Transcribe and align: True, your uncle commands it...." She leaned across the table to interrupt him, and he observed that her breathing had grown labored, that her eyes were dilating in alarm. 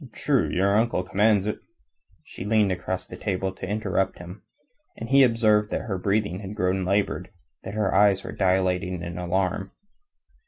True, 0.13 0.49
your 0.49 0.75
uncle 0.75 1.03
commands 1.03 1.45
it...." 1.45 1.59
She 2.23 2.43
leaned 2.43 2.71
across 2.71 3.05
the 3.05 3.15
table 3.15 3.51
to 3.53 3.67
interrupt 3.69 4.17
him, 4.17 4.41
and 4.97 5.07
he 5.07 5.21
observed 5.21 5.69
that 5.69 5.81
her 5.81 5.99
breathing 5.99 6.39
had 6.39 6.55
grown 6.55 6.83
labored, 6.83 7.29
that 7.63 7.75
her 7.75 7.93
eyes 7.93 8.23
were 8.23 8.31
dilating 8.31 9.03
in 9.03 9.19
alarm. 9.19 9.69